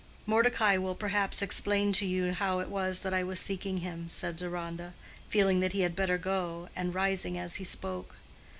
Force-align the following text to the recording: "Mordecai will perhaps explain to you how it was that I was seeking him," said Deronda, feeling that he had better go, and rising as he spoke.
"Mordecai 0.25 0.77
will 0.79 0.95
perhaps 0.95 1.43
explain 1.43 1.93
to 1.93 2.07
you 2.07 2.33
how 2.33 2.57
it 2.59 2.69
was 2.69 3.01
that 3.01 3.13
I 3.13 3.21
was 3.21 3.39
seeking 3.39 3.81
him," 3.81 4.09
said 4.09 4.35
Deronda, 4.35 4.95
feeling 5.29 5.59
that 5.59 5.73
he 5.73 5.81
had 5.81 5.95
better 5.95 6.17
go, 6.17 6.69
and 6.75 6.95
rising 6.95 7.37
as 7.37 7.57
he 7.57 7.63
spoke. 7.63 8.15